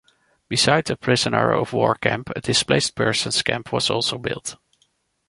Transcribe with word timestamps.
Besides 0.49 0.87
the 0.87 0.95
prisoner 0.97 1.51
of 1.51 1.73
war 1.73 1.93
camp, 1.93 2.31
a 2.35 2.41
Displaced 2.41 2.95
persons 2.95 3.43
camp 3.43 3.71
was 3.71 3.91
also 3.91 4.17
built. 4.17 4.55